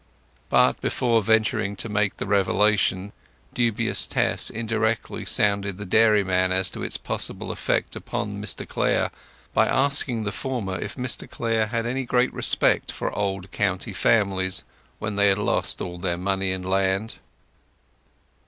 [0.49, 3.13] But, before venturing to make the revelation,
[3.53, 9.11] dubious Tess indirectly sounded the dairyman as to its possible effect upon Mr Clare,
[9.53, 14.63] by asking the former if Mr Clare had any great respect for old county families
[14.97, 17.19] when they had lost all their money and land.